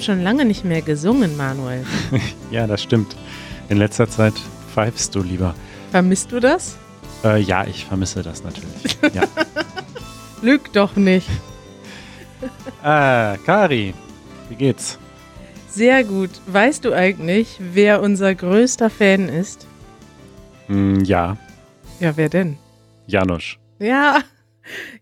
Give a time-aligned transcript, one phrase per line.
[0.00, 1.84] Habe schon lange nicht mehr gesungen, Manuel.
[2.50, 3.14] ja, das stimmt.
[3.68, 4.32] In letzter Zeit
[4.72, 5.54] pfeifst du lieber.
[5.90, 6.78] Vermisst du das?
[7.22, 8.96] Äh, ja, ich vermisse das natürlich.
[9.12, 9.24] Ja.
[10.42, 11.28] Lüg doch nicht.
[12.82, 13.92] äh, Kari,
[14.48, 14.98] wie geht's?
[15.68, 16.30] Sehr gut.
[16.46, 19.66] Weißt du eigentlich, wer unser größter Fan ist?
[20.68, 21.36] Mm, ja.
[21.98, 22.56] Ja, wer denn?
[23.06, 23.58] Janusz.
[23.78, 24.20] Ja,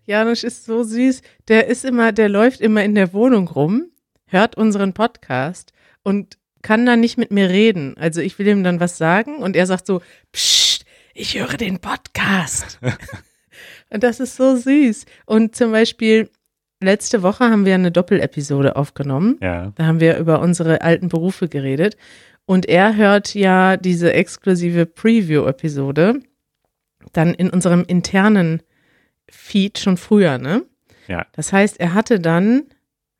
[0.05, 1.21] Janusz ist so süß.
[1.47, 3.85] Der ist immer, der läuft immer in der Wohnung rum,
[4.29, 7.95] hört unseren Podcast und kann dann nicht mit mir reden.
[7.97, 11.79] Also ich will ihm dann was sagen und er sagt so, Psst, ich höre den
[11.79, 12.79] Podcast.
[13.89, 15.05] und das ist so süß.
[15.25, 16.29] Und zum Beispiel
[16.81, 19.37] letzte Woche haben wir eine Doppelepisode aufgenommen.
[19.41, 19.71] Ja.
[19.75, 21.97] Da haben wir über unsere alten Berufe geredet.
[22.45, 26.21] Und er hört ja diese exklusive Preview-Episode
[27.13, 28.61] dann in unserem internen
[29.29, 30.63] Feed schon früher, ne?
[31.07, 31.25] Ja.
[31.33, 32.63] Das heißt, er hatte dann,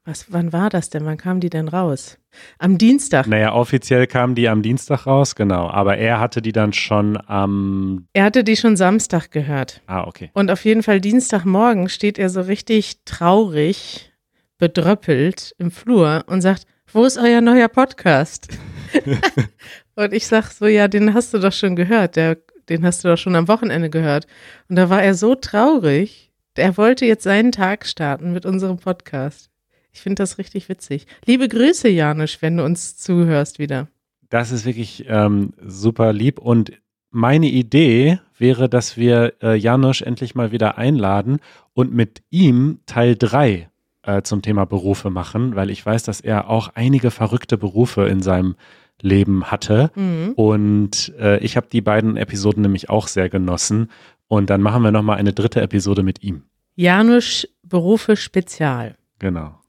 [0.06, 1.06] was, wann war das denn?
[1.06, 2.18] Wann kam die denn raus?
[2.58, 3.28] Am Dienstag.
[3.28, 5.70] Naja, offiziell kamen die am Dienstag raus, genau.
[5.70, 8.08] Aber er hatte die dann schon am.
[8.14, 9.82] Er hatte die schon Samstag gehört.
[9.88, 10.32] Ah, okay.
[10.34, 14.12] Und auf jeden Fall Dienstagmorgen steht er so richtig traurig,
[14.58, 18.48] bedröppelt im Flur und sagt, wo ist euer neuer Podcast?
[19.96, 23.10] und ich sag so, ja, den hast du doch schon gehört, der, den hast du
[23.10, 24.26] doch schon am Wochenende gehört.
[24.70, 29.49] Und da war er so traurig, er wollte jetzt seinen Tag starten mit unserem Podcast.
[29.92, 31.08] Ich finde das richtig witzig.
[31.26, 33.88] Liebe Grüße, Janusz, wenn du uns zuhörst wieder.
[34.30, 36.72] Das ist wirklich ähm, super lieb und
[37.12, 41.40] meine Idee wäre, dass wir äh, Janusz endlich mal wieder einladen
[41.74, 43.70] und mit ihm Teil 3
[44.04, 48.22] äh, zum Thema Berufe machen, weil ich weiß, dass er auch einige verrückte Berufe in
[48.22, 48.56] seinem
[49.02, 49.92] Leben hatte.
[49.96, 50.34] Mhm.
[50.36, 53.90] Und äh, ich habe die beiden Episoden nämlich auch sehr genossen.
[54.28, 56.44] Und dann machen wir nochmal eine dritte Episode mit ihm.
[56.76, 58.96] Janusz Berufe Spezial.
[59.20, 59.60] Genau.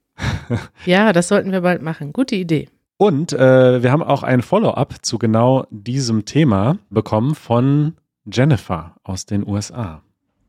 [0.84, 2.12] Ja, das sollten wir bald machen.
[2.12, 2.68] Gute Idee.
[2.96, 7.94] Und äh, wir haben auch ein Follow-up zu genau diesem Thema bekommen von
[8.30, 10.02] Jennifer aus den USA.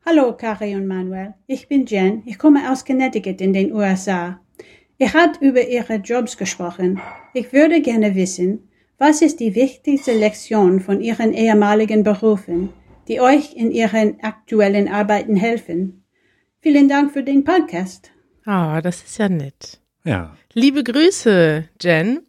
[0.06, 1.35] Hallo, Kari und Manuel.
[1.47, 2.23] Ich bin Jen.
[2.25, 4.40] Ich komme aus Connecticut in den USA.
[4.97, 7.00] Ihr habt über Ihre Jobs gesprochen.
[7.34, 12.69] Ich würde gerne wissen, was ist die wichtigste Lektion von Ihren ehemaligen Berufen,
[13.07, 16.03] die euch in Ihren aktuellen Arbeiten helfen?
[16.59, 18.11] Vielen Dank für den Podcast.
[18.45, 19.81] Ah, das ist ja nett.
[20.03, 20.35] Ja.
[20.53, 22.22] Liebe Grüße, Jen.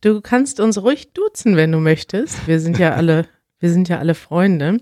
[0.00, 2.46] Du kannst uns ruhig duzen, wenn du möchtest.
[2.46, 3.26] Wir sind ja alle,
[3.60, 4.78] wir sind ja alle Freunde.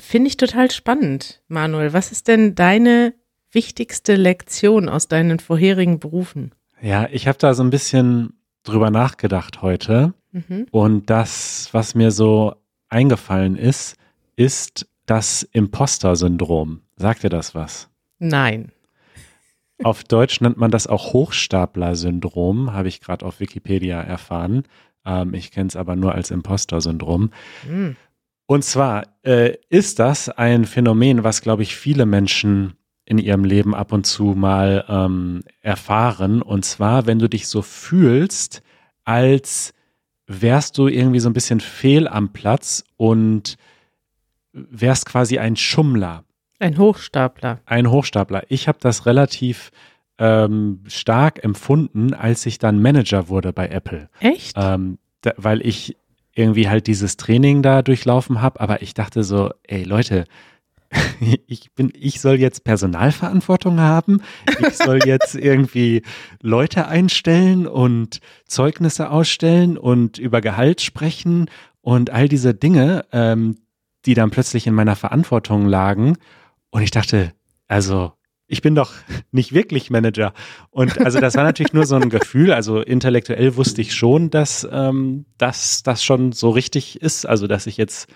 [0.00, 1.92] Finde ich total spannend, Manuel.
[1.92, 3.14] Was ist denn deine
[3.50, 6.54] wichtigste Lektion aus deinen vorherigen Berufen?
[6.80, 10.14] Ja, ich habe da so ein bisschen drüber nachgedacht heute.
[10.32, 10.66] Mhm.
[10.70, 12.54] Und das, was mir so
[12.88, 13.96] eingefallen ist,
[14.36, 16.82] ist das Imposter-Syndrom.
[16.96, 17.88] Sagt dir das was?
[18.18, 18.72] Nein.
[19.82, 24.64] Auf Deutsch nennt man das auch Hochstapler-Syndrom, habe ich gerade auf Wikipedia erfahren.
[25.04, 27.30] Ähm, ich kenne es aber nur als Imposter-Syndrom.
[27.62, 27.96] Hm.
[28.46, 32.74] Und zwar äh, ist das ein Phänomen, was, glaube ich, viele Menschen
[33.04, 36.42] in ihrem Leben ab und zu mal ähm, erfahren.
[36.42, 38.62] Und zwar, wenn du dich so fühlst,
[39.04, 39.74] als
[40.26, 43.56] wärst du irgendwie so ein bisschen fehl am Platz und
[44.52, 46.24] wärst quasi ein Schummler.
[46.58, 47.60] Ein Hochstapler.
[47.66, 48.42] Ein Hochstapler.
[48.48, 49.70] Ich habe das relativ
[50.18, 54.08] ähm, stark empfunden, als ich dann Manager wurde bei Apple.
[54.20, 54.56] Echt?
[54.56, 55.96] Ähm, da, weil ich
[56.34, 60.24] irgendwie halt dieses Training da durchlaufen habe, aber ich dachte so, ey Leute,
[61.46, 64.22] ich bin, ich soll jetzt Personalverantwortung haben,
[64.60, 66.02] ich soll jetzt irgendwie
[66.40, 73.56] Leute einstellen und Zeugnisse ausstellen und über Gehalt sprechen und all diese Dinge, ähm,
[74.06, 76.16] die dann plötzlich in meiner Verantwortung lagen.
[76.70, 77.32] Und ich dachte,
[77.66, 78.12] also
[78.46, 78.92] ich bin doch
[79.30, 80.32] nicht wirklich Manager.
[80.70, 82.52] Und also das war natürlich nur so ein Gefühl.
[82.52, 87.26] Also intellektuell wusste ich schon, dass, ähm, dass das schon so richtig ist.
[87.26, 88.08] Also dass ich jetzt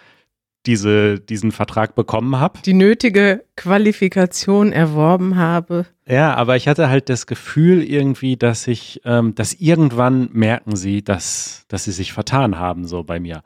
[0.67, 2.61] diese, diesen Vertrag bekommen habe.
[2.65, 5.87] Die nötige Qualifikation erworben habe.
[6.07, 11.03] Ja, aber ich hatte halt das Gefühl irgendwie, dass ich, ähm, dass irgendwann merken sie,
[11.03, 13.43] dass, dass sie sich vertan haben, so bei mir.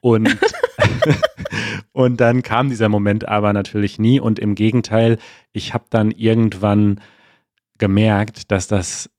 [0.00, 0.38] Und,
[1.92, 4.20] und dann kam dieser Moment aber natürlich nie.
[4.20, 5.18] Und im Gegenteil,
[5.52, 7.00] ich habe dann irgendwann
[7.78, 9.10] gemerkt, dass das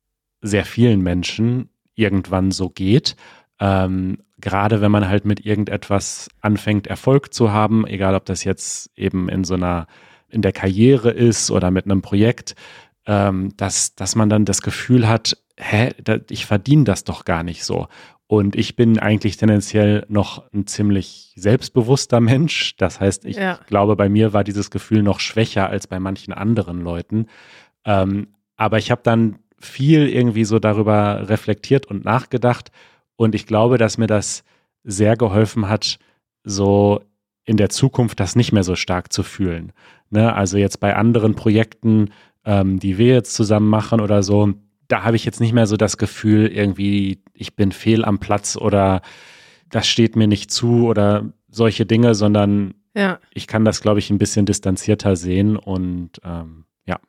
[0.42, 3.16] sehr vielen Menschen irgendwann so geht.
[3.60, 8.92] Ähm, gerade wenn man halt mit irgendetwas anfängt, Erfolg zu haben, egal ob das jetzt
[8.96, 9.88] eben in so einer,
[10.30, 12.56] in der Karriere ist oder mit einem Projekt,
[13.06, 15.92] ähm, dass, dass man dann das Gefühl hat, hä,
[16.30, 17.88] ich verdiene das doch gar nicht so.
[18.30, 22.76] Und ich bin eigentlich tendenziell noch ein ziemlich selbstbewusster Mensch.
[22.78, 23.60] Das heißt, ich Ja.
[23.68, 27.28] glaube, bei mir war dieses Gefühl noch schwächer als bei manchen anderen Leuten.
[27.86, 28.28] Ähm,
[28.58, 32.72] aber ich habe dann viel irgendwie so darüber reflektiert und nachgedacht.
[33.16, 34.44] Und ich glaube, dass mir das
[34.84, 35.98] sehr geholfen hat,
[36.44, 37.02] so
[37.46, 39.72] in der Zukunft das nicht mehr so stark zu fühlen.
[40.10, 40.34] Ne?
[40.36, 42.10] Also jetzt bei anderen Projekten,
[42.44, 44.54] ähm, die wir jetzt zusammen machen oder so,
[44.88, 48.56] da habe ich jetzt nicht mehr so das Gefühl, irgendwie, ich bin fehl am Platz
[48.56, 49.02] oder
[49.70, 53.20] das steht mir nicht zu oder solche Dinge, sondern ja.
[53.34, 57.00] ich kann das, glaube ich, ein bisschen distanzierter sehen und ähm, ja.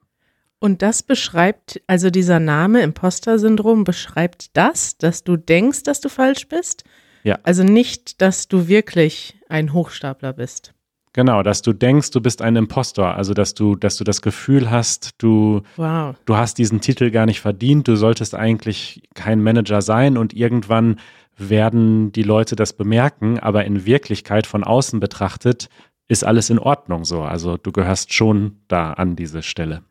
[0.59, 6.49] Und das beschreibt, also dieser Name Imposter-Syndrom beschreibt das, dass du denkst, dass du falsch
[6.49, 6.85] bist.
[7.23, 7.39] Ja.
[7.43, 10.75] Also nicht, dass du wirklich ein Hochstapler bist.
[11.19, 14.71] Genau, dass du denkst, du bist ein Impostor, also dass du, dass du das Gefühl
[14.71, 16.15] hast, du, wow.
[16.27, 21.01] du hast diesen Titel gar nicht verdient, du solltest eigentlich kein Manager sein und irgendwann
[21.37, 25.69] werden die Leute das bemerken, aber in Wirklichkeit von außen betrachtet
[26.07, 27.23] ist alles in Ordnung so.
[27.23, 29.83] Also du gehörst schon da an diese Stelle.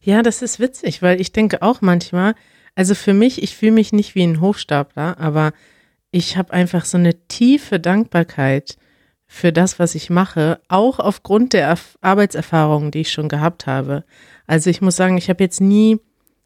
[0.00, 2.34] Ja, das ist witzig, weil ich denke auch manchmal,
[2.74, 5.52] also für mich, ich fühle mich nicht wie ein Hochstapler, aber
[6.10, 8.78] ich habe einfach so eine tiefe Dankbarkeit
[9.32, 14.02] für das, was ich mache, auch aufgrund der Arbeitserfahrungen, die ich schon gehabt habe.
[14.48, 16.00] Also ich muss sagen, ich habe jetzt nie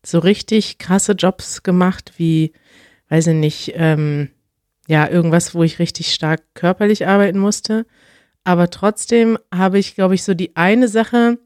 [0.04, 2.52] so richtig krasse Jobs gemacht, wie,
[3.08, 4.28] weiß ich nicht, ähm,
[4.86, 7.86] ja, irgendwas, wo ich richtig stark körperlich arbeiten musste.
[8.44, 11.38] Aber trotzdem habe ich, glaube ich, so die eine Sache,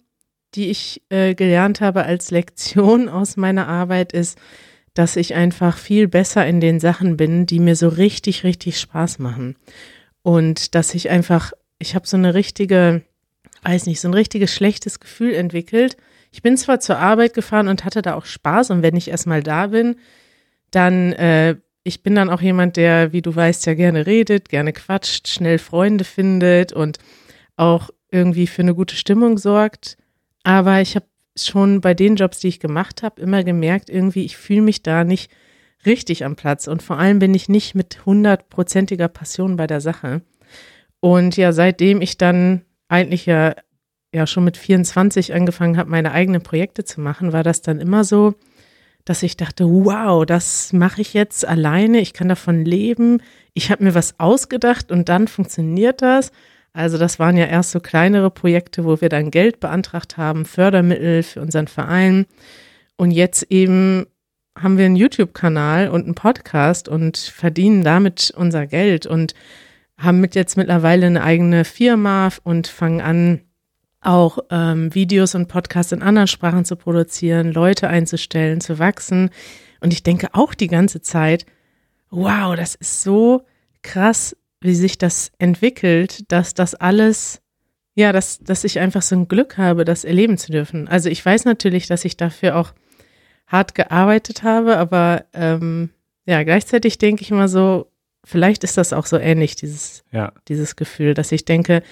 [0.56, 4.38] die ich äh, gelernt habe als Lektion aus meiner Arbeit, ist,
[4.92, 9.20] dass ich einfach viel besser in den Sachen bin, die mir so richtig, richtig Spaß
[9.20, 9.54] machen.
[10.28, 13.00] Und dass ich einfach, ich habe so eine richtige,
[13.62, 15.96] weiß nicht, so ein richtiges schlechtes Gefühl entwickelt.
[16.30, 19.42] Ich bin zwar zur Arbeit gefahren und hatte da auch Spaß und wenn ich erstmal
[19.42, 19.96] da bin,
[20.70, 24.74] dann äh, ich bin dann auch jemand, der, wie du weißt, ja gerne redet, gerne
[24.74, 26.98] quatscht, schnell Freunde findet und
[27.56, 29.96] auch irgendwie für eine gute Stimmung sorgt.
[30.42, 31.06] Aber ich habe
[31.38, 35.04] schon bei den Jobs, die ich gemacht habe, immer gemerkt, irgendwie, ich fühle mich da
[35.04, 35.30] nicht
[35.86, 40.22] richtig am Platz und vor allem bin ich nicht mit hundertprozentiger Passion bei der Sache.
[41.00, 43.54] Und ja, seitdem ich dann eigentlich ja,
[44.12, 48.04] ja schon mit 24 angefangen habe, meine eigenen Projekte zu machen, war das dann immer
[48.04, 48.34] so,
[49.04, 53.22] dass ich dachte, wow, das mache ich jetzt alleine, ich kann davon leben,
[53.54, 56.30] ich habe mir was ausgedacht und dann funktioniert das.
[56.72, 61.22] Also das waren ja erst so kleinere Projekte, wo wir dann Geld beantragt haben, Fördermittel
[61.22, 62.26] für unseren Verein.
[62.96, 64.06] Und jetzt eben
[64.62, 69.34] haben wir einen YouTube-Kanal und einen Podcast und verdienen damit unser Geld und
[69.96, 73.40] haben mit jetzt mittlerweile eine eigene Firma und fangen an,
[74.00, 79.30] auch ähm, Videos und Podcasts in anderen Sprachen zu produzieren, Leute einzustellen, zu wachsen.
[79.80, 81.46] Und ich denke auch die ganze Zeit,
[82.10, 83.44] wow, das ist so
[83.82, 87.42] krass, wie sich das entwickelt, dass das alles,
[87.94, 90.88] ja, dass, dass ich einfach so ein Glück habe, das erleben zu dürfen.
[90.88, 92.72] Also ich weiß natürlich, dass ich dafür auch
[93.48, 95.90] hart gearbeitet habe, aber ähm,
[96.26, 97.90] ja, gleichzeitig denke ich immer so,
[98.24, 100.32] vielleicht ist das auch so ähnlich, dieses, ja.
[100.48, 101.82] dieses Gefühl, dass ich denke,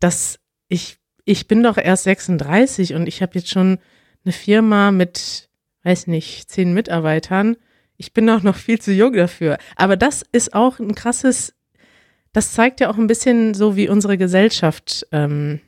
[0.00, 0.38] dass
[0.68, 3.78] ich ich bin doch erst 36 und ich habe jetzt schon
[4.24, 5.48] eine Firma mit,
[5.82, 7.56] weiß nicht, zehn Mitarbeitern.
[7.96, 9.58] Ich bin auch noch viel zu jung dafür.
[9.76, 11.54] Aber das ist auch ein krasses,
[12.32, 15.60] das zeigt ja auch ein bisschen so, wie unsere Gesellschaft ähm,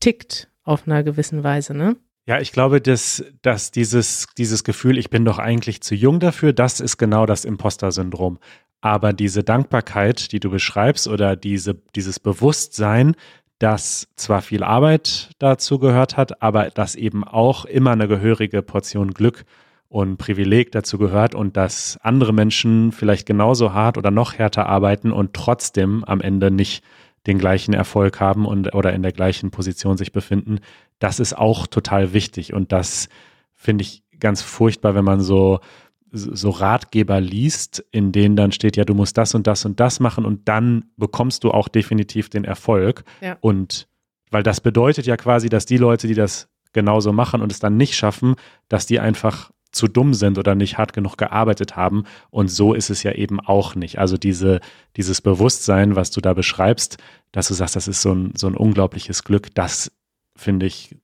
[0.00, 1.96] tickt auf einer gewissen Weise, ne?
[2.30, 6.52] Ja, ich glaube, dass, dass dieses, dieses Gefühl, ich bin doch eigentlich zu jung dafür,
[6.52, 8.38] das ist genau das Imposter-Syndrom.
[8.80, 13.16] Aber diese Dankbarkeit, die du beschreibst, oder diese, dieses Bewusstsein,
[13.58, 19.10] dass zwar viel Arbeit dazu gehört hat, aber dass eben auch immer eine gehörige Portion
[19.10, 19.44] Glück
[19.88, 25.10] und Privileg dazu gehört und dass andere Menschen vielleicht genauso hart oder noch härter arbeiten
[25.10, 26.84] und trotzdem am Ende nicht
[27.26, 30.60] den gleichen Erfolg haben und oder in der gleichen Position sich befinden,
[30.98, 33.08] das ist auch total wichtig und das
[33.54, 35.60] finde ich ganz furchtbar, wenn man so
[36.12, 40.00] so Ratgeber liest, in denen dann steht, ja, du musst das und das und das
[40.00, 43.04] machen und dann bekommst du auch definitiv den Erfolg.
[43.20, 43.36] Ja.
[43.40, 43.86] Und
[44.30, 47.76] weil das bedeutet ja quasi, dass die Leute, die das genauso machen und es dann
[47.76, 48.34] nicht schaffen,
[48.68, 52.04] dass die einfach zu dumm sind oder nicht hart genug gearbeitet haben.
[52.30, 53.98] Und so ist es ja eben auch nicht.
[53.98, 54.60] Also diese,
[54.96, 56.98] dieses Bewusstsein, was du da beschreibst,
[57.32, 59.92] dass du sagst, das ist so ein, so ein unglaubliches Glück, das
[60.36, 60.96] finde ich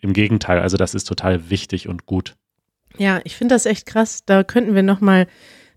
[0.00, 0.60] im Gegenteil.
[0.60, 2.36] Also das ist total wichtig und gut.
[2.96, 4.24] Ja, ich finde das echt krass.
[4.24, 5.26] Da könnten wir nochmal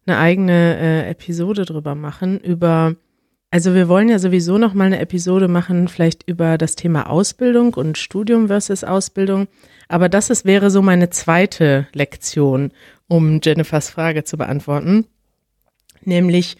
[0.05, 2.95] eine eigene äh, Episode drüber machen, über,
[3.51, 7.97] also wir wollen ja sowieso nochmal eine Episode machen, vielleicht über das Thema Ausbildung und
[7.97, 9.47] Studium versus Ausbildung.
[9.87, 12.71] Aber das ist, wäre so meine zweite Lektion,
[13.07, 15.05] um Jennifers Frage zu beantworten.
[16.01, 16.57] Nämlich,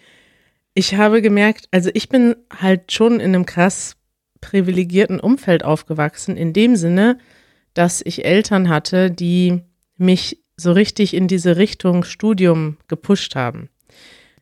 [0.74, 3.96] ich habe gemerkt, also ich bin halt schon in einem krass
[4.40, 7.18] privilegierten Umfeld aufgewachsen, in dem Sinne,
[7.74, 9.62] dass ich Eltern hatte, die
[9.96, 13.68] mich so richtig in diese Richtung Studium gepusht haben.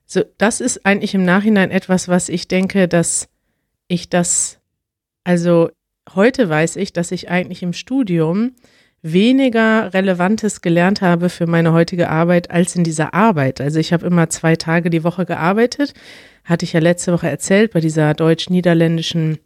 [0.06, 3.28] So, das ist eigentlich im Nachhinein etwas, was ich denke, dass
[3.88, 4.58] ich das,
[5.24, 5.70] also
[6.14, 8.52] heute weiß ich, dass ich eigentlich im Studium
[9.02, 13.60] weniger Relevantes gelernt habe für meine heutige Arbeit als in dieser Arbeit.
[13.60, 15.94] Also ich habe immer zwei Tage die Woche gearbeitet,
[16.44, 19.38] hatte ich ja letzte Woche erzählt, bei dieser deutsch-niederländischen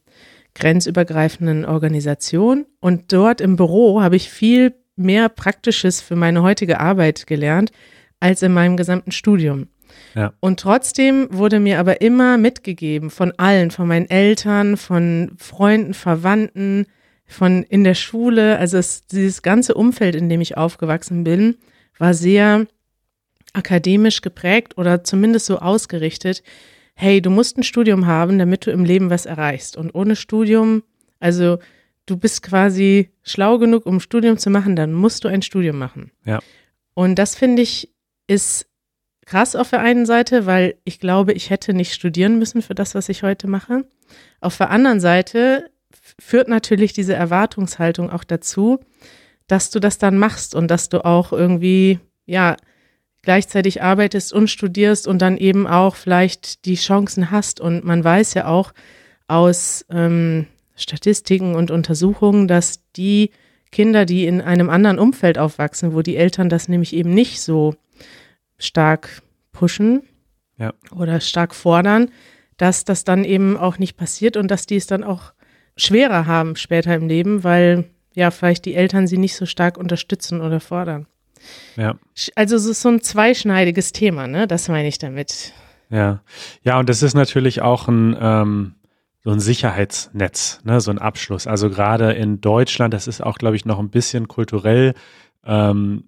[0.55, 2.67] grenzübergreifenden Organisation.
[2.81, 7.71] Und dort im Büro habe ich viel mehr Praktisches für meine heutige Arbeit gelernt
[8.19, 9.69] als in meinem gesamten Studium.
[10.14, 10.32] Ja.
[10.40, 16.87] Und trotzdem wurde mir aber immer mitgegeben von allen, von meinen Eltern, von Freunden, Verwandten,
[17.26, 21.56] von in der Schule, also es, dieses ganze Umfeld, in dem ich aufgewachsen bin,
[21.99, 22.66] war sehr
[23.52, 26.42] akademisch geprägt oder zumindest so ausgerichtet,
[26.94, 29.76] hey, du musst ein Studium haben, damit du im Leben was erreichst.
[29.76, 30.82] Und ohne Studium,
[31.18, 31.59] also
[32.06, 35.78] du bist quasi schlau genug, um ein Studium zu machen, dann musst du ein Studium
[35.78, 36.11] machen.
[36.25, 36.40] Ja.
[36.94, 37.90] Und das finde ich
[38.26, 38.70] ist
[39.31, 42.97] krass auf der einen Seite, weil ich glaube, ich hätte nicht studieren müssen für das,
[42.97, 43.85] was ich heute mache.
[44.41, 45.71] Auf der anderen Seite
[46.19, 48.81] führt natürlich diese Erwartungshaltung auch dazu,
[49.47, 52.57] dass du das dann machst und dass du auch irgendwie, ja,
[53.23, 57.61] gleichzeitig arbeitest und studierst und dann eben auch vielleicht die Chancen hast.
[57.61, 58.73] Und man weiß ja auch
[59.29, 63.31] aus ähm, Statistiken und Untersuchungen, dass die
[63.71, 67.77] Kinder, die in einem anderen Umfeld aufwachsen, wo die Eltern das nämlich eben nicht so
[68.61, 70.02] stark pushen
[70.57, 70.73] Ja.
[70.95, 72.11] oder stark fordern,
[72.57, 75.33] dass das dann eben auch nicht passiert und dass die es dann auch
[75.76, 80.40] schwerer haben später im Leben, weil ja vielleicht die Eltern sie nicht so stark unterstützen
[80.40, 81.07] oder fordern.
[81.76, 81.97] Ja.
[82.35, 84.47] Also es ist so ein zweischneidiges Thema, ne?
[84.47, 85.52] Das meine ich damit.
[85.88, 86.23] Ja,
[86.62, 88.75] ja, und das ist natürlich auch ein ähm,
[89.23, 91.47] so ein Sicherheitsnetz, ne, so ein Abschluss.
[91.47, 94.95] Also gerade in Deutschland, das ist auch, glaube ich, noch ein bisschen kulturell.
[95.45, 96.05] Ähm,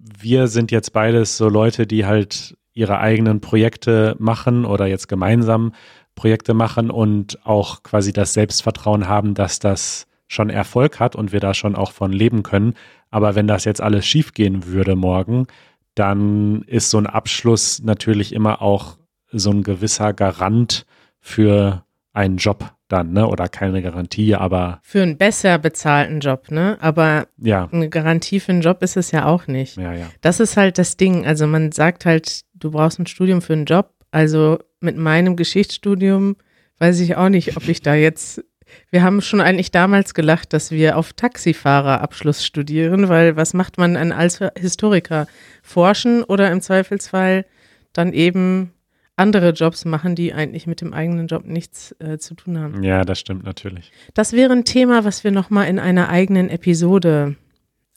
[0.00, 5.72] wir sind jetzt beides so Leute, die halt ihre eigenen Projekte machen oder jetzt gemeinsam
[6.14, 11.40] Projekte machen und auch quasi das Selbstvertrauen haben, dass das schon Erfolg hat und wir
[11.40, 12.74] da schon auch von leben können.
[13.10, 15.46] Aber wenn das jetzt alles schiefgehen würde morgen,
[15.94, 18.96] dann ist so ein Abschluss natürlich immer auch
[19.32, 20.86] so ein gewisser Garant
[21.20, 23.26] für einen Job dann, ne?
[23.26, 26.76] Oder keine Garantie, aber Für einen besser bezahlten Job, ne?
[26.80, 29.76] Aber ja, eine Garantie für einen Job ist es ja auch nicht.
[29.76, 30.06] ja, ja.
[30.20, 31.26] Das ist halt das Ding.
[31.26, 33.90] Also man sagt halt, du brauchst ein Studium für einen Job.
[34.10, 36.36] Also mit meinem Geschichtsstudium
[36.78, 38.44] weiß ich auch nicht, ob ich da jetzt.
[38.90, 43.96] Wir haben schon eigentlich damals gelacht, dass wir auf Taxifahrerabschluss studieren, weil was macht man
[44.12, 45.26] als Historiker?
[45.62, 47.46] Forschen oder im Zweifelsfall
[47.92, 48.72] dann eben
[49.20, 52.82] andere Jobs machen, die eigentlich mit dem eigenen Job nichts äh, zu tun haben.
[52.82, 53.92] Ja, das stimmt natürlich.
[54.14, 57.36] Das wäre ein Thema, was wir nochmal in einer eigenen Episode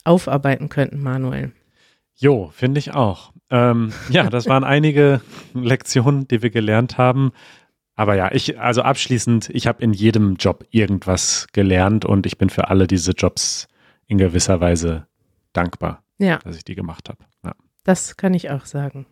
[0.04, 1.52] aufarbeiten könnten, Manuel.
[2.14, 3.32] Jo, finde ich auch.
[3.50, 5.20] Ähm, ja, das waren einige
[5.54, 7.32] Lektionen, die wir gelernt haben.
[7.96, 12.50] Aber ja, ich, also abschließend, ich habe in jedem Job irgendwas gelernt und ich bin
[12.50, 13.68] für alle diese Jobs
[14.06, 15.06] in gewisser Weise
[15.52, 17.24] dankbar, Ja, dass ich die gemacht habe.
[17.44, 17.52] Ja.
[17.84, 19.06] das kann ich auch sagen.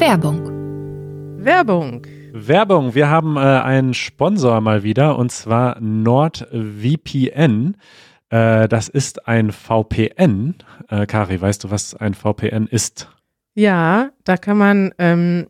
[0.00, 1.44] Werbung.
[1.44, 2.06] Werbung.
[2.32, 2.94] Werbung.
[2.94, 7.76] Wir haben äh, einen Sponsor mal wieder und zwar NordVPN.
[8.30, 10.54] Äh, das ist ein VPN.
[10.88, 13.10] Äh, Kari, weißt du, was ein VPN ist?
[13.54, 15.48] Ja, da kann man ähm,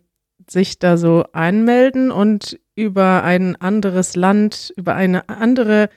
[0.49, 5.90] sich da so anmelden und über ein anderes Land, über eine andere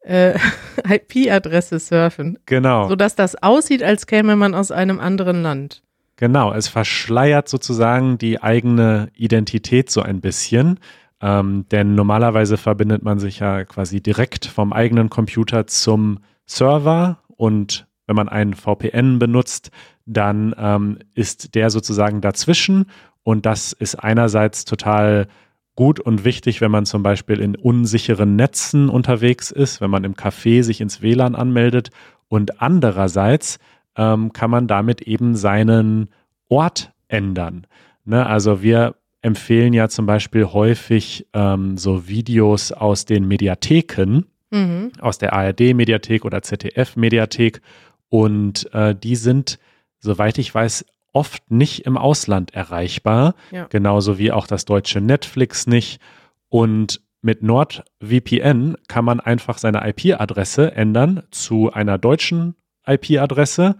[0.00, 0.34] äh,
[0.88, 2.88] IP-Adresse surfen, Genau.
[2.88, 5.82] sodass das aussieht, als käme man aus einem anderen Land.
[6.16, 10.80] Genau, es verschleiert sozusagen die eigene Identität so ein bisschen.
[11.20, 17.18] Ähm, denn normalerweise verbindet man sich ja quasi direkt vom eigenen Computer zum Server.
[17.36, 19.70] Und wenn man einen VPN benutzt,
[20.06, 22.86] dann ähm, ist der sozusagen dazwischen.
[23.22, 25.26] Und das ist einerseits total
[25.74, 30.14] gut und wichtig, wenn man zum Beispiel in unsicheren Netzen unterwegs ist, wenn man im
[30.14, 31.90] Café sich ins WLAN anmeldet.
[32.28, 33.58] Und andererseits
[33.96, 36.08] ähm, kann man damit eben seinen
[36.48, 37.66] Ort ändern.
[38.04, 38.26] Ne?
[38.26, 44.92] Also wir empfehlen ja zum Beispiel häufig ähm, so Videos aus den Mediatheken, Mhm.
[45.00, 47.60] aus der ARD-Mediathek oder ZDF-Mediathek
[48.08, 49.58] und äh, die sind,
[49.98, 53.64] soweit ich weiß, oft nicht im Ausland erreichbar, Ja.
[53.64, 56.00] genauso wie auch das deutsche Netflix nicht.
[56.48, 62.54] Und mit NordVPN kann man einfach seine IP-Adresse ändern zu einer deutschen
[62.86, 63.76] IP-Adresse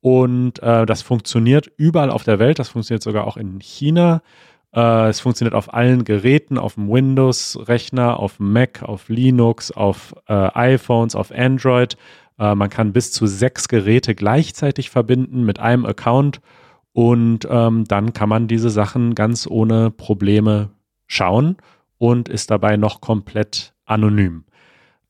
[0.00, 2.58] und äh, das funktioniert überall auf der Welt.
[2.58, 4.22] Das funktioniert sogar auch in China.
[4.74, 10.14] Äh, es funktioniert auf allen Geräten, auf dem Windows-Rechner, auf dem Mac, auf Linux, auf
[10.28, 11.96] äh, iPhones, auf Android.
[12.38, 16.40] Äh, man kann bis zu sechs Geräte gleichzeitig verbinden mit einem Account
[16.92, 20.70] und ähm, dann kann man diese Sachen ganz ohne Probleme
[21.06, 21.56] schauen
[21.98, 24.44] und ist dabei noch komplett anonym.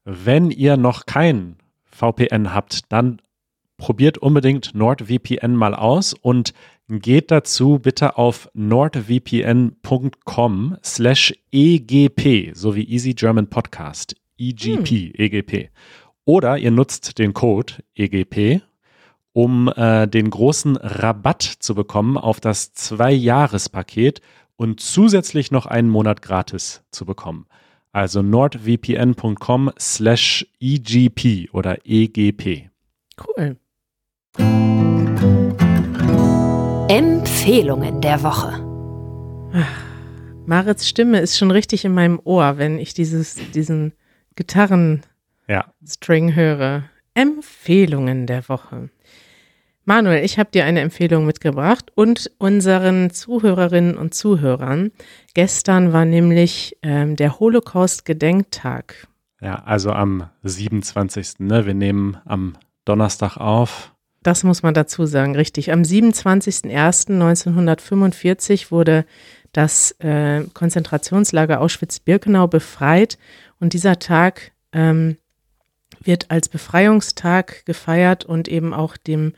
[0.05, 3.21] Wenn ihr noch kein VPN habt, dann
[3.81, 6.53] probiert unbedingt NordVPN mal aus und
[6.89, 9.77] geht dazu bitte auf nordvpn.com
[10.85, 15.13] slash EGP, so wie Easy German Podcast, EGP, hm.
[15.15, 15.71] EGP.
[16.27, 18.61] Oder ihr nutzt den Code EGP,
[19.33, 24.21] um äh, den großen Rabatt zu bekommen auf das Zwei-Jahres-Paket
[24.57, 27.47] und zusätzlich noch einen Monat gratis zu bekommen.
[27.93, 32.69] Also nordvpn.com slash EGP oder EGP.
[33.17, 33.57] Cool.
[36.89, 38.53] Empfehlungen der Woche.
[39.53, 39.83] Ach,
[40.47, 43.93] Marits Stimme ist schon richtig in meinem Ohr, wenn ich dieses, diesen
[44.37, 46.35] Gitarrenstring ja.
[46.35, 46.85] höre.
[47.15, 48.91] Empfehlungen der Woche.
[49.85, 54.93] Manuel, ich habe dir eine Empfehlung mitgebracht und unseren Zuhörerinnen und Zuhörern.
[55.35, 59.09] Gestern war nämlich ähm, der Holocaust-Gedenktag.
[59.41, 61.41] Ja, also am 27.
[61.41, 61.67] Ne?
[61.67, 63.93] Wir nehmen am Donnerstag auf.
[64.23, 65.73] Das muss man dazu sagen, richtig.
[65.73, 69.07] Am 27.01.1945 wurde
[69.53, 73.17] das äh, Konzentrationslager Auschwitz-Birkenau befreit
[73.61, 75.17] und dieser Tag ähm,
[76.03, 79.33] wird als Befreiungstag gefeiert und eben auch dem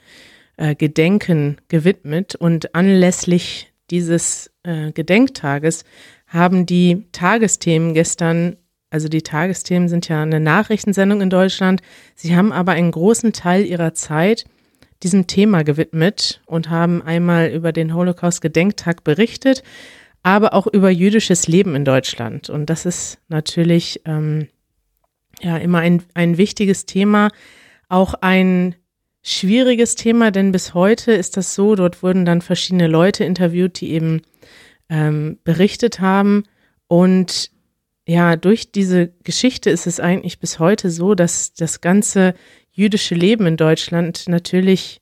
[0.56, 2.34] äh, Gedenken gewidmet.
[2.34, 5.84] Und anlässlich dieses äh, Gedenktages
[6.26, 8.56] haben die Tagesthemen gestern,
[8.90, 11.82] also die Tagesthemen sind ja eine Nachrichtensendung in Deutschland,
[12.14, 14.44] sie haben aber einen großen Teil ihrer Zeit
[15.02, 19.62] diesem Thema gewidmet und haben einmal über den Holocaust-Gedenktag berichtet,
[20.22, 22.48] aber auch über jüdisches Leben in Deutschland.
[22.48, 24.48] Und das ist natürlich ähm,
[25.40, 27.30] ja immer ein, ein wichtiges Thema,
[27.88, 28.76] auch ein
[29.22, 33.92] schwieriges Thema, denn bis heute ist das so, dort wurden dann verschiedene Leute interviewt, die
[33.92, 34.22] eben
[34.88, 36.44] ähm, berichtet haben.
[36.88, 37.50] Und
[38.06, 42.34] ja, durch diese Geschichte ist es eigentlich bis heute so, dass das ganze
[42.72, 45.00] jüdische Leben in Deutschland natürlich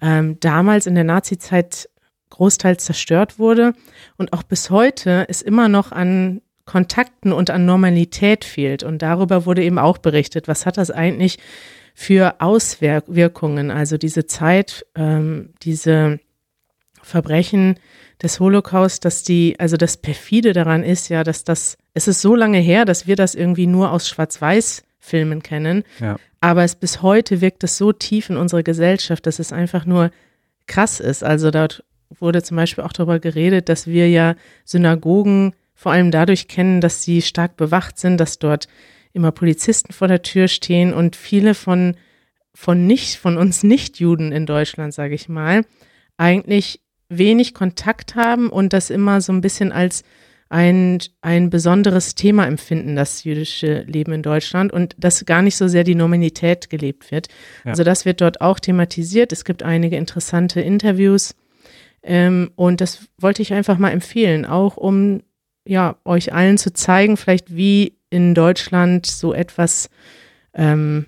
[0.00, 1.88] ähm, damals in der Nazizeit
[2.30, 3.72] großteils zerstört wurde
[4.16, 8.82] und auch bis heute es immer noch an Kontakten und an Normalität fehlt.
[8.82, 10.48] Und darüber wurde eben auch berichtet.
[10.48, 11.38] Was hat das eigentlich
[11.94, 13.70] für Auswirkungen?
[13.70, 16.20] Also diese Zeit, ähm, diese
[17.02, 17.78] Verbrechen
[18.22, 22.34] des Holocaust, dass die, also das perfide daran ist ja, dass das, es ist so
[22.34, 24.06] lange her, dass wir das irgendwie nur aus
[25.08, 25.84] Schwarz-Weiß-Filmen kennen.
[26.00, 26.16] Ja.
[26.40, 30.10] Aber es bis heute wirkt es so tief in unsere Gesellschaft, dass es einfach nur
[30.66, 31.24] krass ist.
[31.24, 31.84] Also dort
[32.20, 37.02] wurde zum Beispiel auch darüber geredet, dass wir ja Synagogen vor allem dadurch kennen, dass
[37.02, 38.68] sie stark bewacht sind, dass dort
[39.12, 41.96] immer Polizisten vor der Tür stehen und viele von,
[42.54, 45.64] von nicht, von uns Nicht-Juden in Deutschland, sage ich mal,
[46.16, 50.04] eigentlich wenig Kontakt haben und das immer so ein bisschen als
[50.48, 55.68] ein, ein besonderes Thema empfinden, das jüdische Leben in Deutschland und dass gar nicht so
[55.68, 57.28] sehr die Normalität gelebt wird.
[57.64, 57.72] Ja.
[57.72, 59.32] Also das wird dort auch thematisiert.
[59.32, 61.34] Es gibt einige interessante Interviews
[62.02, 65.22] ähm, und das wollte ich einfach mal empfehlen, auch um
[65.66, 69.90] ja, euch allen zu zeigen, vielleicht wie in Deutschland so etwas
[70.54, 71.06] ähm,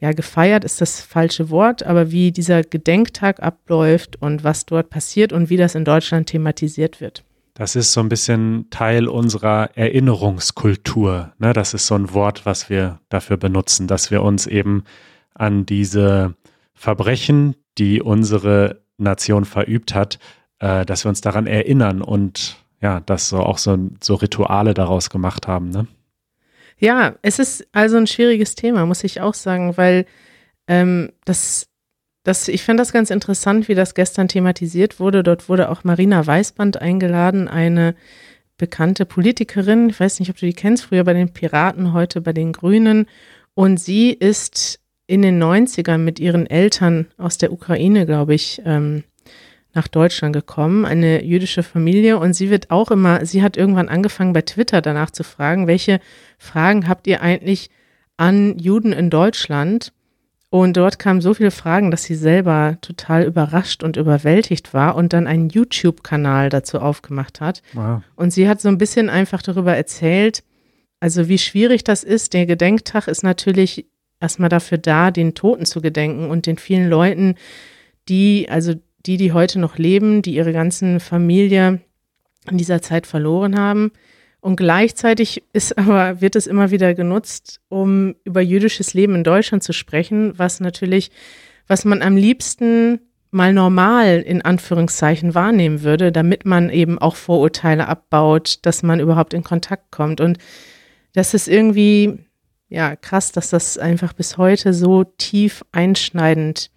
[0.00, 5.32] ja, gefeiert ist das falsche Wort, aber wie dieser Gedenktag abläuft und was dort passiert
[5.32, 7.24] und wie das in Deutschland thematisiert wird.
[7.60, 11.34] Das ist so ein bisschen Teil unserer Erinnerungskultur.
[11.36, 11.52] Ne?
[11.52, 14.84] Das ist so ein Wort, was wir dafür benutzen, dass wir uns eben
[15.34, 16.36] an diese
[16.72, 20.18] Verbrechen, die unsere Nation verübt hat,
[20.58, 25.10] äh, dass wir uns daran erinnern und ja, dass so auch so, so Rituale daraus
[25.10, 25.86] gemacht haben, ne?
[26.78, 30.06] Ja, es ist also ein schwieriges Thema, muss ich auch sagen, weil
[30.66, 31.68] ähm, das,
[32.30, 35.24] das, ich finde das ganz interessant, wie das gestern thematisiert wurde.
[35.24, 37.96] Dort wurde auch Marina Weißband eingeladen, eine
[38.56, 39.90] bekannte Politikerin.
[39.90, 43.06] Ich weiß nicht, ob du die kennst, früher bei den Piraten, heute bei den Grünen.
[43.54, 49.02] Und sie ist in den 90ern mit ihren Eltern aus der Ukraine, glaube ich, ähm,
[49.74, 54.32] nach Deutschland gekommen, eine jüdische Familie und sie wird auch immer, sie hat irgendwann angefangen
[54.32, 56.00] bei Twitter danach zu fragen, welche
[56.38, 57.70] Fragen habt ihr eigentlich
[58.16, 59.92] an Juden in Deutschland?
[60.52, 65.12] Und dort kamen so viele Fragen, dass sie selber total überrascht und überwältigt war und
[65.12, 67.62] dann einen YouTube-Kanal dazu aufgemacht hat.
[67.72, 68.02] Wow.
[68.16, 70.42] Und sie hat so ein bisschen einfach darüber erzählt,
[70.98, 72.34] also wie schwierig das ist.
[72.34, 73.86] Der Gedenktag ist natürlich
[74.18, 77.36] erstmal dafür da, den Toten zu gedenken und den vielen Leuten,
[78.08, 78.74] die, also
[79.06, 81.80] die, die heute noch leben, die ihre ganzen Familie
[82.50, 83.92] in dieser Zeit verloren haben.
[84.40, 89.62] Und gleichzeitig ist aber, wird es immer wieder genutzt, um über jüdisches Leben in Deutschland
[89.62, 91.10] zu sprechen, was natürlich,
[91.66, 93.00] was man am liebsten
[93.30, 99.34] mal normal in Anführungszeichen wahrnehmen würde, damit man eben auch Vorurteile abbaut, dass man überhaupt
[99.34, 100.20] in Kontakt kommt.
[100.20, 100.38] Und
[101.12, 102.18] das ist irgendwie,
[102.68, 106.70] ja, krass, dass das einfach bis heute so tief einschneidend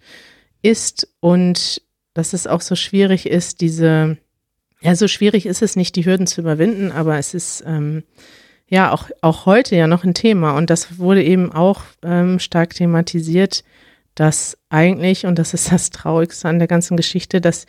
[0.62, 1.82] ist und
[2.14, 4.18] dass es auch so schwierig ist, diese,
[4.84, 8.04] ja, so schwierig ist es nicht, die Hürden zu überwinden, aber es ist ähm,
[8.68, 10.56] ja auch, auch heute ja noch ein Thema.
[10.58, 13.64] Und das wurde eben auch ähm, stark thematisiert,
[14.14, 17.64] dass eigentlich, und das ist das Traurigste an der ganzen Geschichte, dass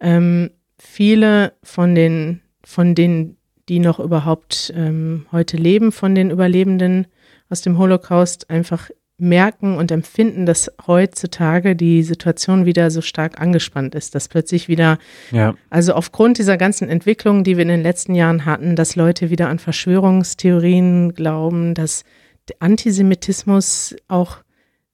[0.00, 7.08] ähm, viele von den, von denen, die noch überhaupt ähm, heute leben, von den Überlebenden
[7.48, 8.88] aus dem Holocaust, einfach
[9.22, 14.98] merken und empfinden, dass heutzutage die Situation wieder so stark angespannt ist, dass plötzlich wieder,
[15.30, 15.54] ja.
[15.70, 19.48] also aufgrund dieser ganzen Entwicklungen, die wir in den letzten Jahren hatten, dass Leute wieder
[19.48, 22.04] an Verschwörungstheorien glauben, dass
[22.48, 24.38] der Antisemitismus auch,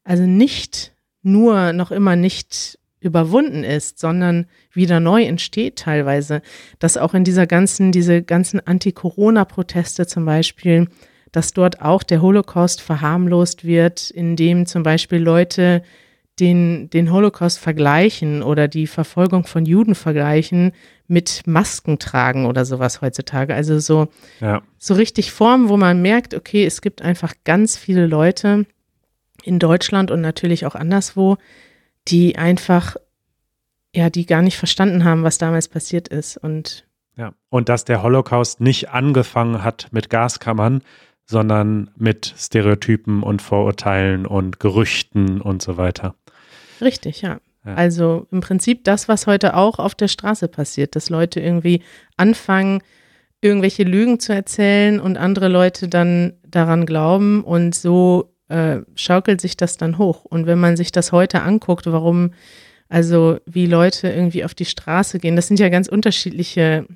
[0.05, 6.43] also nicht nur noch immer nicht überwunden ist, sondern wieder neu entsteht teilweise,
[6.79, 10.89] dass auch in dieser ganzen, diese ganzen Anti-Corona-Proteste zum Beispiel
[11.33, 15.83] dass dort auch der Holocaust verharmlost wird, indem zum Beispiel Leute
[16.41, 20.73] den, den Holocaust vergleichen oder die Verfolgung von Juden vergleichen
[21.09, 23.55] mit Masken tragen oder sowas heutzutage.
[23.55, 24.09] Also so,
[24.41, 24.63] ja.
[24.79, 28.67] so richtig Formen, wo man merkt, okay, es gibt einfach ganz viele Leute
[29.43, 31.39] in Deutschland und natürlich auch anderswo,
[32.09, 32.97] die einfach,
[33.95, 36.37] ja, die gar nicht verstanden haben, was damals passiert ist.
[36.37, 36.87] Und
[37.17, 40.83] ja, und dass der Holocaust nicht angefangen hat mit Gaskammern,
[41.29, 46.15] sondern mit Stereotypen und Vorurteilen und Gerüchten und so weiter.
[46.81, 47.41] Richtig, ja.
[47.67, 47.75] ja.
[47.75, 51.83] Also im Prinzip das, was heute auch auf der Straße passiert, dass Leute irgendwie
[52.17, 52.83] anfangen,
[53.43, 59.57] irgendwelche Lügen zu erzählen und andere Leute dann daran glauben und so äh, schaukelt sich
[59.57, 60.25] das dann hoch.
[60.25, 62.33] Und wenn man sich das heute anguckt, warum,
[62.89, 66.87] also wie Leute irgendwie auf die Straße gehen, das sind ja ganz unterschiedliche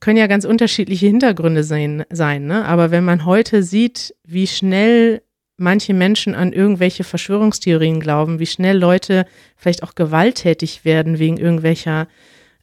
[0.00, 2.64] können ja ganz unterschiedliche Hintergründe sein, sein ne?
[2.64, 5.22] aber wenn man heute sieht, wie schnell
[5.56, 12.06] manche Menschen an irgendwelche Verschwörungstheorien glauben, wie schnell Leute vielleicht auch gewalttätig werden wegen irgendwelcher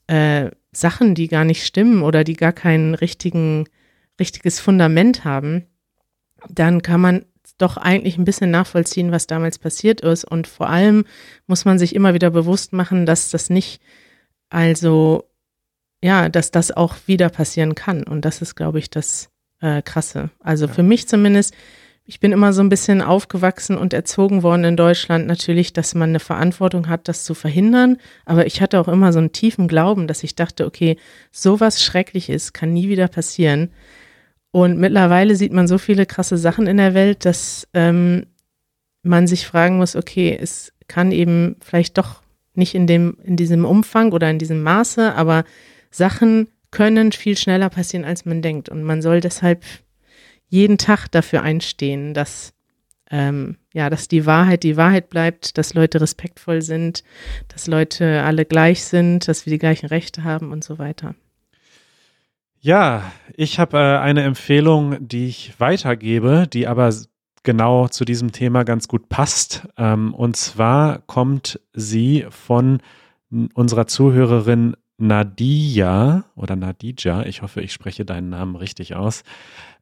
[0.06, 3.66] äh, Sachen, die gar nicht stimmen oder die gar kein richtigen,
[4.18, 5.66] richtiges Fundament haben,
[6.48, 7.24] dann kann man
[7.58, 10.24] doch eigentlich ein bisschen nachvollziehen, was damals passiert ist.
[10.24, 11.04] Und vor allem
[11.46, 13.80] muss man sich immer wieder bewusst machen, dass das nicht
[14.48, 15.24] also
[16.06, 18.04] ja, dass das auch wieder passieren kann.
[18.04, 19.28] Und das ist, glaube ich, das
[19.60, 20.30] äh, Krasse.
[20.38, 20.72] Also ja.
[20.72, 21.52] für mich zumindest,
[22.04, 26.10] ich bin immer so ein bisschen aufgewachsen und erzogen worden in Deutschland natürlich, dass man
[26.10, 27.96] eine Verantwortung hat, das zu verhindern.
[28.24, 30.96] Aber ich hatte auch immer so einen tiefen Glauben, dass ich dachte, okay,
[31.32, 33.72] sowas Schreckliches kann nie wieder passieren.
[34.52, 38.26] Und mittlerweile sieht man so viele krasse Sachen in der Welt, dass ähm,
[39.02, 42.22] man sich fragen muss, okay, es kann eben vielleicht doch
[42.54, 45.44] nicht in dem, in diesem Umfang oder in diesem Maße, aber
[45.90, 48.68] Sachen können viel schneller passieren, als man denkt.
[48.68, 49.64] Und man soll deshalb
[50.48, 52.52] jeden Tag dafür einstehen, dass,
[53.10, 57.02] ähm, ja, dass die Wahrheit die Wahrheit bleibt, dass Leute respektvoll sind,
[57.48, 61.14] dass Leute alle gleich sind, dass wir die gleichen Rechte haben und so weiter.
[62.60, 66.92] Ja, ich habe äh, eine Empfehlung, die ich weitergebe, die aber
[67.42, 69.68] genau zu diesem Thema ganz gut passt.
[69.78, 72.80] Ähm, und zwar kommt sie von
[73.54, 79.22] unserer Zuhörerin Nadia oder Nadija, ich hoffe, ich spreche deinen Namen richtig aus.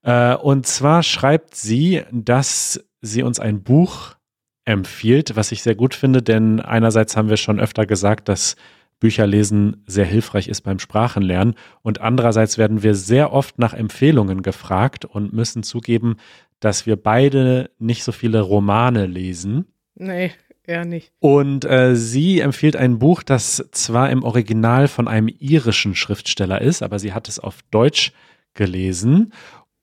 [0.02, 4.16] Äh, und zwar schreibt sie, dass sie uns ein Buch
[4.64, 8.56] empfiehlt, was ich sehr gut finde, denn einerseits haben wir schon öfter gesagt, dass
[8.98, 15.04] Bücherlesen sehr hilfreich ist beim Sprachenlernen und andererseits werden wir sehr oft nach Empfehlungen gefragt
[15.04, 16.16] und müssen zugeben,
[16.60, 19.66] dass wir beide nicht so viele Romane lesen.
[19.94, 20.32] Nee.
[20.66, 21.12] Eher nicht.
[21.20, 26.82] Und äh, sie empfiehlt ein Buch, das zwar im Original von einem irischen Schriftsteller ist,
[26.82, 28.12] aber sie hat es auf Deutsch
[28.54, 29.32] gelesen.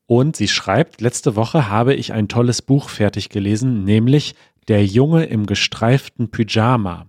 [0.07, 4.35] Und sie schreibt, letzte Woche habe ich ein tolles Buch fertig gelesen, nämlich
[4.67, 7.07] Der Junge im gestreiften Pyjama.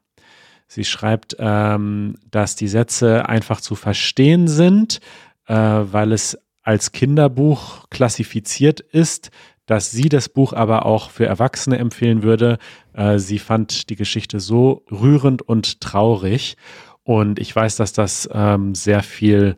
[0.69, 5.01] Sie schreibt, ähm, dass die Sätze einfach zu verstehen sind,
[5.47, 9.31] äh, weil es als Kinderbuch klassifiziert ist
[9.73, 12.59] dass sie das Buch aber auch für Erwachsene empfehlen würde.
[12.93, 16.59] Äh, sie fand die Geschichte so rührend und traurig.
[17.05, 19.57] Und ich weiß, dass das ähm, sehr viel,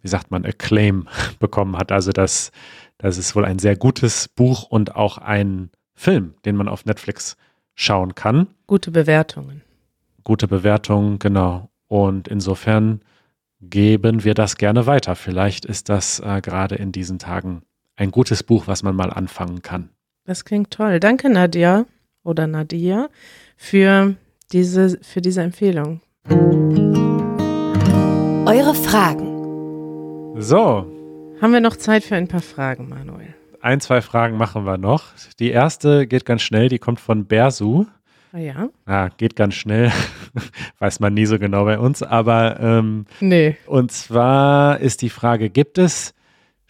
[0.00, 1.06] wie sagt man, Acclaim
[1.38, 1.92] bekommen hat.
[1.92, 2.50] Also das,
[2.98, 7.36] das ist wohl ein sehr gutes Buch und auch ein Film, den man auf Netflix
[7.76, 8.48] schauen kann.
[8.66, 9.62] Gute Bewertungen.
[10.24, 11.70] Gute Bewertungen, genau.
[11.86, 13.00] Und insofern
[13.60, 15.14] geben wir das gerne weiter.
[15.14, 17.62] Vielleicht ist das äh, gerade in diesen Tagen
[17.96, 19.90] ein gutes Buch, was man mal anfangen kann.
[20.24, 21.00] Das klingt toll.
[21.00, 21.86] Danke, Nadia
[22.22, 23.08] oder Nadia,
[23.56, 24.14] für
[24.52, 26.00] diese, für diese Empfehlung.
[28.46, 30.40] Eure Fragen.
[30.40, 30.86] So.
[31.40, 33.34] Haben wir noch Zeit für ein paar Fragen, Manuel?
[33.60, 35.04] Ein, zwei Fragen machen wir noch.
[35.38, 37.86] Die erste geht ganz schnell, die kommt von Bersu.
[38.32, 38.68] Ah ja.
[38.86, 39.92] Ah, geht ganz schnell.
[40.78, 42.02] Weiß man nie so genau bei uns.
[42.02, 43.56] Aber ähm, nee.
[43.66, 46.14] Und zwar ist die Frage: Gibt es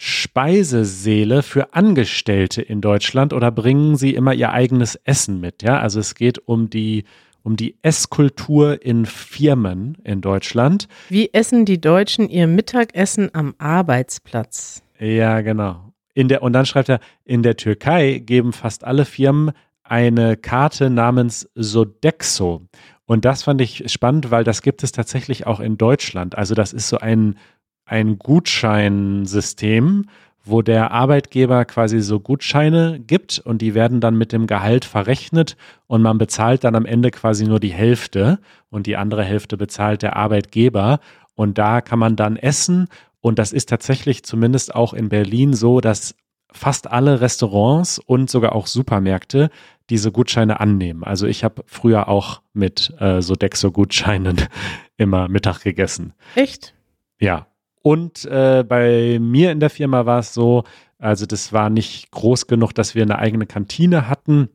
[0.04, 5.62] Speisesäle für Angestellte in Deutschland oder bringen sie immer ihr eigenes Essen mit?
[5.62, 7.04] Ja, also es geht um die
[7.44, 10.88] um die Esskultur in Firmen in Deutschland.
[11.08, 14.82] Wie essen die Deutschen ihr Mittagessen am Arbeitsplatz?
[14.98, 15.92] Ja, genau.
[16.14, 19.52] In der, und dann schreibt er, in der Türkei geben fast alle Firmen
[19.84, 22.62] eine Karte namens Sodexo.
[23.06, 26.36] Und das fand ich spannend, weil das gibt es tatsächlich auch in Deutschland.
[26.36, 27.36] Also das ist so ein,
[27.84, 30.06] ein Gutscheinsystem,
[30.44, 35.56] wo der Arbeitgeber quasi so Gutscheine gibt und die werden dann mit dem Gehalt verrechnet
[35.86, 38.40] und man bezahlt dann am Ende quasi nur die Hälfte
[38.70, 40.98] und die andere Hälfte bezahlt der Arbeitgeber
[41.34, 42.88] und da kann man dann essen
[43.20, 46.16] und das ist tatsächlich zumindest auch in Berlin so, dass
[46.50, 49.48] fast alle Restaurants und sogar auch Supermärkte
[49.90, 51.04] diese Gutscheine annehmen.
[51.04, 54.36] Also ich habe früher auch mit äh, Sodexo-Gutscheinen
[54.96, 56.14] immer Mittag gegessen.
[56.34, 56.74] Echt?
[57.18, 57.46] Ja.
[57.82, 60.64] Und äh, bei mir in der Firma war es so,
[60.98, 64.48] also das war nicht groß genug, dass wir eine eigene Kantine hatten.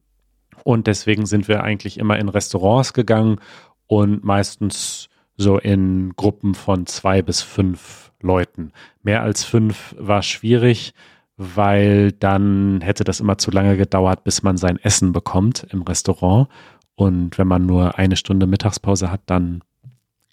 [0.64, 3.40] Und deswegen sind wir eigentlich immer in Restaurants gegangen
[3.86, 8.72] und meistens so in Gruppen von zwei bis fünf Leuten.
[9.04, 10.94] Mehr als fünf war schwierig
[11.38, 16.50] weil dann hätte das immer zu lange gedauert, bis man sein Essen bekommt im Restaurant.
[16.96, 19.64] Und wenn man nur eine Stunde Mittagspause hat, dann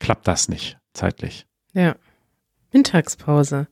[0.00, 1.46] klappt das nicht zeitlich.
[1.74, 1.94] Ja.
[2.74, 3.68] Mittagspause.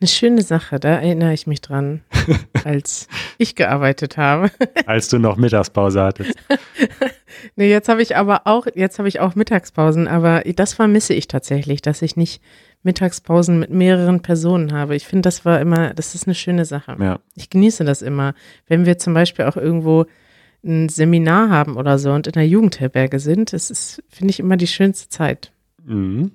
[0.00, 2.02] Eine schöne Sache, da erinnere ich mich dran,
[2.64, 4.50] als ich gearbeitet habe.
[4.86, 6.34] als du noch Mittagspause hattest.
[7.56, 11.28] nee, jetzt habe ich aber auch, jetzt habe ich auch Mittagspausen, aber das vermisse ich
[11.28, 12.42] tatsächlich, dass ich nicht
[12.82, 14.96] Mittagspausen mit mehreren Personen habe.
[14.96, 16.96] Ich finde, das war immer, das ist eine schöne Sache.
[16.98, 17.20] Ja.
[17.36, 18.34] Ich genieße das immer.
[18.66, 20.06] Wenn wir zum Beispiel auch irgendwo
[20.64, 24.56] ein Seminar haben oder so und in der Jugendherberge sind, das ist, finde ich, immer
[24.56, 25.52] die schönste Zeit.
[25.84, 26.32] Mhm.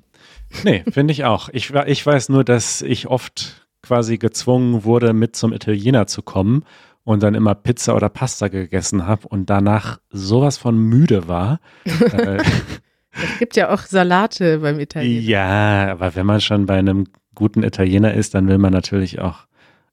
[0.63, 1.49] Nee, finde ich auch.
[1.51, 6.63] Ich, ich weiß nur, dass ich oft quasi gezwungen wurde, mit zum Italiener zu kommen
[7.03, 11.59] und dann immer Pizza oder Pasta gegessen habe und danach sowas von müde war.
[11.85, 12.37] äh,
[13.11, 15.21] es gibt ja auch Salate beim Italiener.
[15.21, 19.47] Ja, aber wenn man schon bei einem guten Italiener ist, dann will man natürlich auch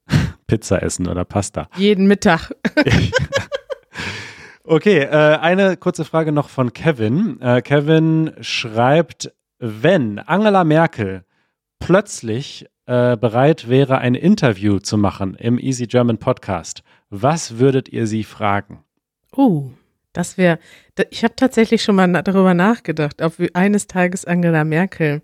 [0.46, 1.68] Pizza essen oder Pasta.
[1.76, 2.50] Jeden Mittag.
[4.64, 7.40] okay, äh, eine kurze Frage noch von Kevin.
[7.40, 9.32] Äh, Kevin schreibt,
[9.66, 11.24] wenn Angela Merkel
[11.78, 18.06] plötzlich äh, bereit wäre, ein Interview zu machen im Easy German Podcast, was würdet ihr
[18.06, 18.84] sie fragen?
[19.34, 19.70] Oh.
[20.12, 20.60] Das wäre,
[21.10, 25.22] ich habe tatsächlich schon mal darüber nachgedacht, ob wir eines Tages Angela Merkel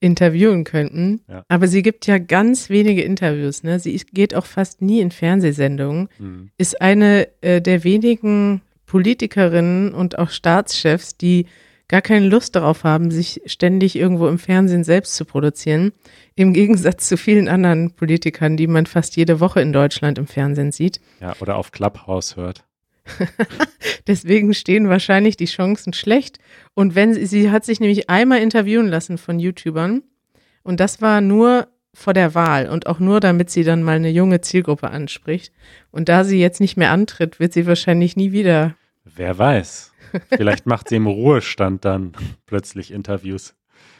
[0.00, 1.20] interviewen könnten.
[1.28, 1.44] Ja.
[1.48, 3.62] Aber sie gibt ja ganz wenige Interviews.
[3.62, 3.78] Ne?
[3.78, 6.08] Sie geht auch fast nie in Fernsehsendungen.
[6.18, 6.50] Mhm.
[6.58, 11.46] Ist eine äh, der wenigen Politikerinnen und auch Staatschefs, die
[11.88, 15.92] gar keine Lust darauf haben, sich ständig irgendwo im Fernsehen selbst zu produzieren.
[16.34, 20.72] Im Gegensatz zu vielen anderen Politikern, die man fast jede Woche in Deutschland im Fernsehen
[20.72, 21.00] sieht.
[21.20, 22.64] Ja, oder auf Clubhouse hört.
[24.06, 26.38] Deswegen stehen wahrscheinlich die Chancen schlecht.
[26.74, 30.02] Und wenn sie, sie hat sich nämlich einmal interviewen lassen von YouTubern
[30.62, 34.10] und das war nur vor der Wahl und auch nur, damit sie dann mal eine
[34.10, 35.52] junge Zielgruppe anspricht.
[35.90, 38.74] Und da sie jetzt nicht mehr antritt, wird sie wahrscheinlich nie wieder.
[39.04, 39.92] Wer weiß.
[40.28, 42.12] Vielleicht macht sie im Ruhestand dann
[42.46, 43.54] plötzlich Interviews.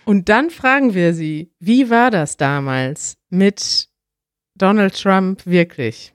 [0.05, 3.89] Und dann fragen wir sie, wie war das damals mit
[4.55, 6.15] Donald Trump wirklich,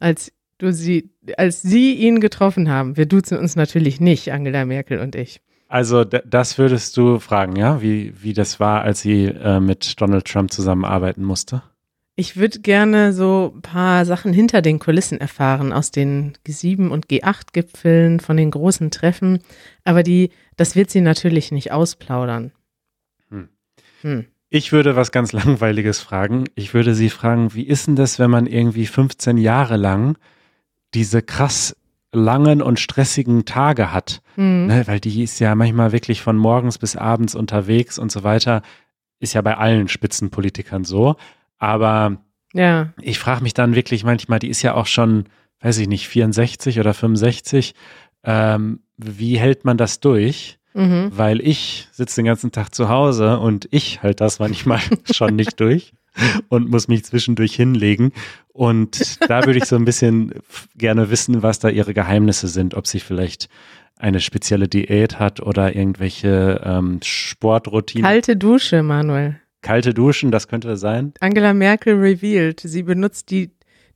[0.00, 4.98] als du sie, als sie ihn getroffen haben, wir duzen uns natürlich nicht, Angela Merkel
[5.00, 5.40] und ich.
[5.68, 10.26] Also das würdest du fragen, ja, wie, wie das war, als sie äh, mit Donald
[10.26, 11.62] Trump zusammenarbeiten musste?
[12.14, 17.06] Ich würde gerne so ein paar Sachen hinter den Kulissen erfahren, aus den G7 und
[17.06, 19.38] G8-Gipfeln, von den großen Treffen.
[19.84, 22.52] Aber die, das wird sie natürlich nicht ausplaudern.
[23.30, 23.48] Hm.
[24.02, 24.26] Hm.
[24.50, 26.44] Ich würde was ganz Langweiliges fragen.
[26.54, 30.18] Ich würde sie fragen, wie ist denn das, wenn man irgendwie 15 Jahre lang
[30.92, 31.74] diese krass
[32.14, 34.66] langen und stressigen Tage hat, mhm.
[34.66, 38.60] ne, weil die ist ja manchmal wirklich von morgens bis abends unterwegs und so weiter,
[39.18, 41.16] ist ja bei allen Spitzenpolitikern so.
[41.62, 42.16] Aber
[42.54, 42.92] ja.
[43.00, 45.26] ich frage mich dann wirklich manchmal, die ist ja auch schon,
[45.60, 47.74] weiß ich nicht, 64 oder 65.
[48.24, 50.58] Ähm, wie hält man das durch?
[50.74, 51.10] Mhm.
[51.14, 54.80] weil ich sitze den ganzen Tag zu Hause und ich halt das manchmal
[55.12, 55.92] schon nicht durch
[56.48, 58.12] und muss mich zwischendurch hinlegen.
[58.54, 60.32] Und da würde ich so ein bisschen
[60.74, 63.50] gerne wissen, was da ihre Geheimnisse sind, ob sie vielleicht
[63.98, 68.04] eine spezielle Diät hat oder irgendwelche ähm, Sportroutinen.
[68.04, 69.41] Kalte Dusche, Manuel.
[69.62, 71.14] Kalte Duschen, das könnte sein.
[71.20, 73.50] Angela Merkel revealed, sie benutzt die,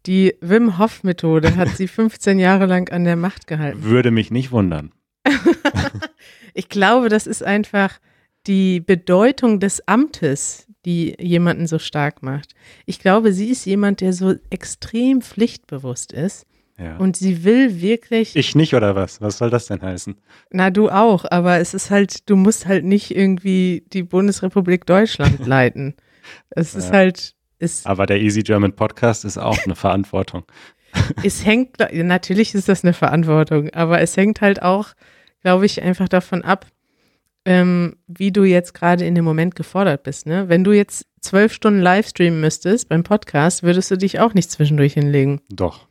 [0.07, 3.83] die Wim Hof Methode, hat sie 15 Jahre lang an der Macht gehalten.
[3.83, 4.93] Würde mich nicht wundern.
[6.59, 8.01] Ich glaube, das ist einfach
[8.47, 12.55] die Bedeutung des Amtes, die jemanden so stark macht.
[12.87, 16.47] Ich glaube, sie ist jemand, der so extrem pflichtbewusst ist
[16.79, 16.97] Ja.
[16.99, 19.21] und sie will wirklich, ich nicht oder was?
[19.23, 20.15] Was soll das denn heißen?
[20.51, 25.47] na du auch, aber es ist halt, du musst halt nicht irgendwie die Bundesrepublik Deutschland
[25.47, 25.95] leiten.
[26.51, 26.95] Es ist Ja.
[26.99, 30.45] halt, es, Aber der Easy German Podcast ist auch eine Verantwortung.
[31.25, 34.89] es hängt, natürlich ist das eine Verantwortung, aber es hängt halt auch,
[35.43, 36.67] glaube ich, einfach davon ab,
[37.47, 40.27] ähm, wie du jetzt gerade in dem Moment gefordert bist.
[40.27, 40.49] Ne?
[40.49, 44.51] Wenn du jetzt zwölf Stunden live streamen müsstest beim Podcast, würdest du dich auch nicht
[44.51, 45.41] zwischendurch hinlegen.
[45.51, 45.86] Doch.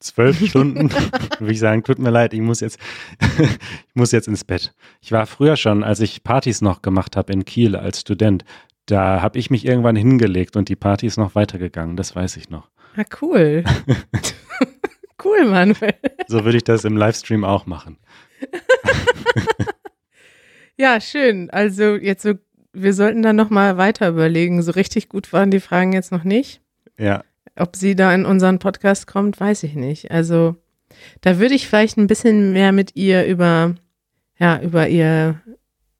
[0.00, 0.90] Zwölf Stunden,
[1.38, 2.78] würde ich sagen, tut mir leid, ich muss jetzt,
[3.38, 4.74] ich muss jetzt ins Bett.
[5.00, 8.44] Ich war früher schon, als ich Partys noch gemacht habe in Kiel als Student,
[8.86, 12.50] da habe ich mich irgendwann hingelegt und die Party ist noch weitergegangen, das weiß ich
[12.50, 12.68] noch.
[12.96, 13.62] Ah, cool.
[15.24, 15.94] cool, Manuel.
[16.26, 17.98] So würde ich das im Livestream auch machen.
[20.80, 21.50] Ja, schön.
[21.50, 22.32] Also jetzt so,
[22.72, 24.62] wir sollten dann nochmal weiter überlegen.
[24.62, 26.62] So richtig gut waren die Fragen jetzt noch nicht.
[26.98, 27.22] Ja,
[27.56, 30.10] Ob sie da in unseren Podcast kommt, weiß ich nicht.
[30.10, 30.56] Also
[31.20, 33.74] da würde ich vielleicht ein bisschen mehr mit ihr über,
[34.38, 35.40] ja, über ihr,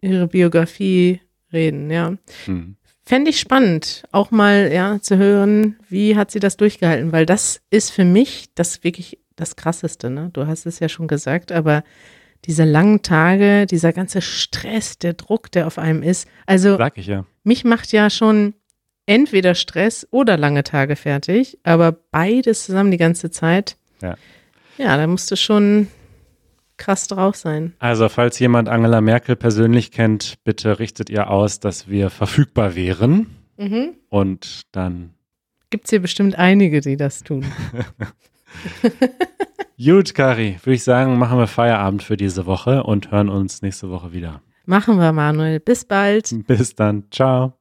[0.00, 1.20] ihre Biografie
[1.52, 2.16] reden, ja.
[2.44, 2.76] hm.
[3.02, 7.60] Fände ich spannend, auch mal, ja, zu hören, wie hat sie das durchgehalten, weil das
[7.70, 10.30] ist für mich das wirklich das Krasseste, ne?
[10.32, 11.82] Du hast es ja schon gesagt, aber
[12.44, 16.28] diese langen Tage, dieser ganze Stress, der Druck, der auf einem ist.
[16.46, 17.24] Also sag ich ja.
[17.42, 18.54] mich macht ja schon
[19.10, 23.76] entweder Stress oder lange Tage fertig, aber beides zusammen die ganze Zeit.
[24.00, 24.14] Ja.
[24.78, 25.88] Ja, da musst du schon
[26.76, 27.74] krass drauf sein.
[27.80, 33.26] Also, falls jemand Angela Merkel persönlich kennt, bitte richtet ihr aus, dass wir verfügbar wären
[33.58, 33.90] Mhm.
[34.08, 35.10] und dann
[35.68, 37.44] Gibt es hier bestimmt einige, die das tun.
[39.84, 43.90] Gut, Kari, würde ich sagen, machen wir Feierabend für diese Woche und hören uns nächste
[43.90, 44.42] Woche wieder.
[44.66, 45.60] Machen wir, Manuel.
[45.60, 46.30] Bis bald.
[46.46, 47.04] Bis dann.
[47.10, 47.59] Ciao.